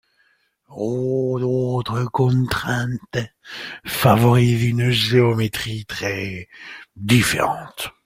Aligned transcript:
Au 0.69 1.37
d'autres 1.39 2.05
contraintes 2.05 3.19
favorisent 3.85 4.63
une 4.65 4.89
géométrie 4.89 5.85
très 5.85 6.47
différente. 6.95 7.91